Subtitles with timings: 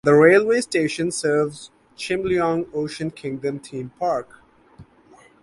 [0.03, 4.29] The railway station serves the Chimelong Ocean Kingdom theme park.